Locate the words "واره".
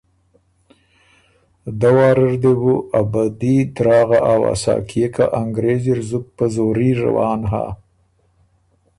1.95-2.23